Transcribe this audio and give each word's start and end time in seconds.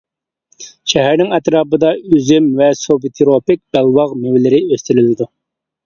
شەھەرنىڭ 0.93 1.29
ئەتراپىدا 1.37 1.93
ئۈزۈم 1.99 2.49
ۋە 2.63 2.73
سۇبتروپىك 2.83 3.65
بەلباغ 3.79 4.21
مېۋىلىرى 4.27 4.67
ئۆستۈرۈلىدۇ. 4.69 5.35